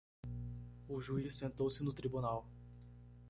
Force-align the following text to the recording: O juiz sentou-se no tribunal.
O 0.89 0.99
juiz 0.99 1.35
sentou-se 1.37 1.83
no 1.83 1.93
tribunal. 1.93 2.47